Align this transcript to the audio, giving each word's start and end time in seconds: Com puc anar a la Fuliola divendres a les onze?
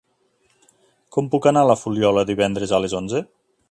Com 1.17 1.29
puc 1.35 1.47
anar 1.51 1.65
a 1.67 1.69
la 1.73 1.77
Fuliola 1.83 2.27
divendres 2.35 2.79
a 2.79 2.85
les 2.87 2.99
onze? 3.03 3.27